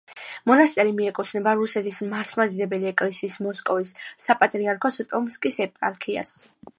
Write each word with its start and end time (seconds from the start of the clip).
მონასტერი 0.51 0.93
მიეკუთვნება 0.99 1.51
რუსეთის 1.59 1.99
მართლმადიდებელი 2.13 2.89
ეკლესიის 2.93 3.35
მოსკოვის 3.49 3.93
საპატრიარქოს 4.29 4.99
ტომსკის 5.13 5.61
ეპარქიას. 5.67 6.35